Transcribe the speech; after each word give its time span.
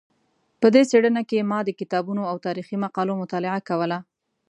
په 0.61 0.67
دې 0.73 0.81
څېړنه 0.89 1.21
کې 1.29 1.47
ما 1.51 1.59
د 1.65 1.69
کتابونو 1.79 2.21
او 2.31 2.35
تاریخي 2.45 2.75
مقالو 2.85 3.19
مطالعه 3.21 3.59
کوله. 3.69 3.97